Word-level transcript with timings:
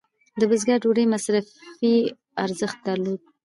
د 0.39 0.41
بزګر 0.49 0.77
ډوډۍ 0.83 1.05
مصرفي 1.13 1.95
ارزښت 2.43 2.77
درلود. 2.87 3.19